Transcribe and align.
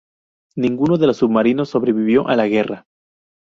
Ninguno 0.55 0.97
de 0.97 1.05
los 1.05 1.17
submarinos 1.17 1.69
sobrevivió 1.69 2.27
a 2.27 2.35
la 2.35 2.47
guerra. 2.47 2.87